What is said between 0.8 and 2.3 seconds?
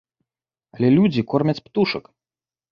людзі кормяць птушак.